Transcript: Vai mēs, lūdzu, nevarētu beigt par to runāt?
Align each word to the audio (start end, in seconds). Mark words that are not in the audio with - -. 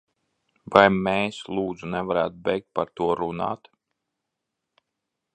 Vai 0.75 0.81
mēs, 1.07 1.41
lūdzu, 1.57 1.89
nevarētu 1.91 2.41
beigt 2.47 2.67
par 2.79 2.89
to 3.01 3.09
runāt? 3.19 3.69